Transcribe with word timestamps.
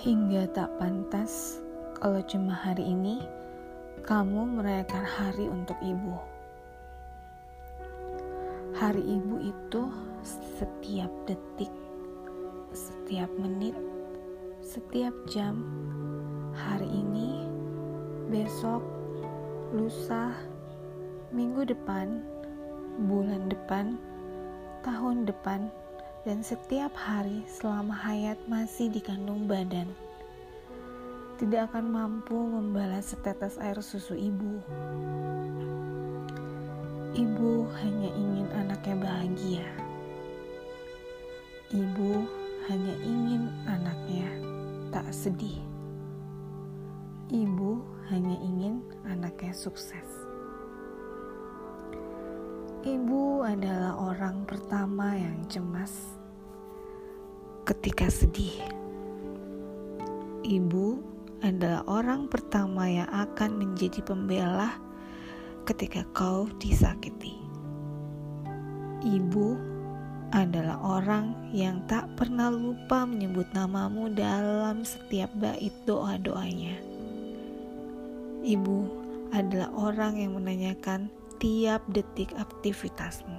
Hingga 0.00 0.48
tak 0.56 0.80
pantas 0.80 1.60
kalau 2.00 2.24
cuma 2.24 2.56
hari 2.56 2.88
ini 2.88 3.20
kamu 4.00 4.48
merayakan 4.48 5.04
hari 5.04 5.44
untuk 5.44 5.76
ibu. 5.84 6.16
Hari 8.80 9.04
ibu 9.04 9.44
itu 9.44 9.92
setiap 10.24 11.12
detik, 11.28 11.68
setiap 12.72 13.28
menit, 13.36 13.76
setiap 14.64 15.12
jam, 15.28 15.68
hari 16.56 16.88
ini, 16.88 17.44
besok, 18.32 18.80
lusa, 19.76 20.32
minggu 21.28 21.68
depan, 21.68 22.24
bulan 23.04 23.52
depan, 23.52 24.00
tahun 24.80 25.28
depan, 25.28 25.68
dan 26.28 26.44
setiap 26.44 26.92
hari 26.92 27.40
selama 27.48 27.96
hayat 27.96 28.36
masih 28.48 28.92
dikandung 28.92 29.48
badan 29.48 29.88
tidak 31.40 31.72
akan 31.72 31.88
mampu 31.88 32.36
membalas 32.36 33.16
setetes 33.16 33.56
air 33.56 33.80
susu 33.80 34.12
ibu. 34.12 34.60
Ibu 37.16 37.64
hanya 37.80 38.12
ingin 38.12 38.44
anaknya 38.52 38.96
bahagia. 39.00 39.68
Ibu 41.72 42.12
hanya 42.68 42.94
ingin 43.00 43.48
anaknya 43.64 44.28
tak 44.92 45.08
sedih. 45.16 45.64
Ibu 47.32 47.80
hanya 48.12 48.36
ingin 48.44 48.84
anaknya 49.08 49.56
sukses. 49.56 50.19
Ibu 52.80 53.44
adalah 53.44 53.92
orang 53.92 54.48
pertama 54.48 55.12
yang 55.12 55.44
cemas 55.52 56.16
ketika 57.68 58.08
sedih. 58.08 58.56
Ibu 60.40 60.96
adalah 61.44 61.84
orang 61.84 62.24
pertama 62.32 62.88
yang 62.88 63.04
akan 63.12 63.60
menjadi 63.60 64.00
pembela 64.00 64.80
ketika 65.68 66.08
kau 66.16 66.48
disakiti. 66.56 67.36
Ibu 69.04 69.60
adalah 70.32 70.80
orang 70.80 71.52
yang 71.52 71.84
tak 71.84 72.08
pernah 72.16 72.48
lupa 72.48 73.04
menyebut 73.04 73.44
namamu 73.52 74.08
dalam 74.08 74.88
setiap 74.88 75.28
bait 75.36 75.76
doa-doanya. 75.84 76.80
Ibu 78.40 78.78
adalah 79.36 79.68
orang 79.76 80.16
yang 80.16 80.32
menanyakan 80.32 81.19
tiap 81.40 81.80
detik 81.88 82.36
aktivitasmu. 82.36 83.32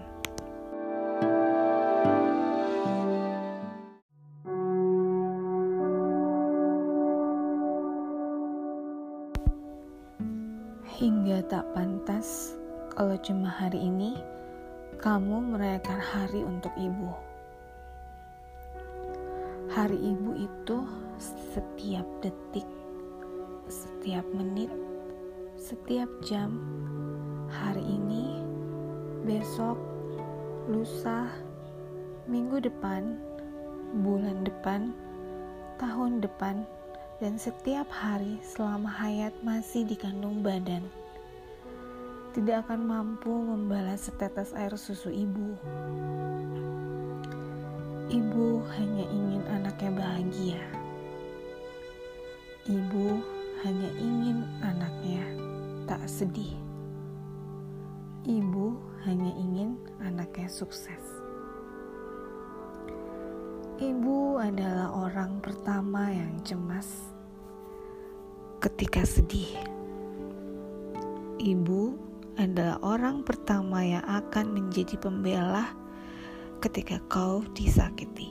Hingga 10.97 11.45
tak 11.45 11.65
pantas 11.77 12.57
kalau 12.97 13.13
cuma 13.21 13.53
hari 13.53 13.85
ini 13.85 14.17
kamu 14.97 15.53
merayakan 15.53 16.01
hari 16.01 16.41
untuk 16.41 16.73
ibu. 16.81 17.13
Hari 19.77 19.97
ibu 20.01 20.41
itu 20.41 20.77
setiap 21.21 22.05
detik, 22.25 22.65
setiap 23.69 24.25
menit, 24.33 24.73
setiap 25.53 26.09
jam, 26.25 26.57
hari 27.51 27.83
ini, 27.83 28.39
besok, 29.27 29.75
lusa, 30.71 31.27
minggu 32.31 32.63
depan, 32.63 33.19
bulan 33.99 34.47
depan, 34.47 34.95
tahun 35.75 36.23
depan, 36.23 36.63
dan 37.19 37.35
setiap 37.35 37.91
hari 37.91 38.39
selama 38.39 38.87
hayat 38.87 39.35
masih 39.43 39.83
dikandung 39.83 40.39
badan 40.39 40.81
tidak 42.31 42.63
akan 42.63 42.87
mampu 42.87 43.27
membalas 43.27 44.07
setetes 44.07 44.55
air 44.55 44.71
susu 44.79 45.11
ibu. 45.11 45.51
Ibu 48.07 48.63
hanya 48.71 49.05
ingin 49.11 49.43
anaknya 49.51 49.91
bahagia. 49.91 50.63
Ibu 52.71 53.07
hanya 53.67 53.89
ingin 53.99 54.47
anaknya 54.63 55.23
tak 55.91 56.07
sedih. 56.07 56.55
Ibu 58.21 58.77
hanya 59.01 59.33
ingin 59.33 59.81
anaknya 59.97 60.45
sukses. 60.45 61.01
Ibu 63.81 64.37
adalah 64.37 64.93
orang 64.93 65.41
pertama 65.41 66.13
yang 66.13 66.37
cemas 66.45 66.85
ketika 68.61 69.01
sedih. 69.09 69.49
Ibu 71.41 71.97
adalah 72.37 72.77
orang 72.85 73.25
pertama 73.25 73.81
yang 73.81 74.05
akan 74.05 74.53
menjadi 74.53 75.01
pembela 75.01 75.73
ketika 76.61 77.01
kau 77.09 77.41
disakiti. 77.57 78.29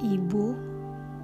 Ibu 0.00 0.56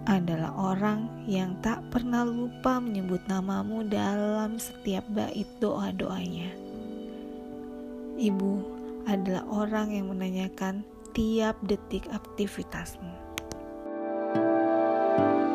adalah 0.04 0.52
orang 0.52 1.24
yang 1.24 1.56
tak 1.64 1.80
pernah 1.88 2.28
lupa 2.28 2.76
menyebut 2.76 3.24
namamu 3.24 3.88
dalam 3.88 4.60
setiap 4.60 5.08
bait 5.08 5.48
doa-doanya. 5.64 6.69
Ibu 8.20 8.52
adalah 9.08 9.48
orang 9.48 9.96
yang 9.96 10.12
menanyakan 10.12 10.84
tiap 11.16 11.56
detik 11.64 12.04
aktivitasmu. 12.12 13.32
thank 14.30 15.40
you 15.44 15.49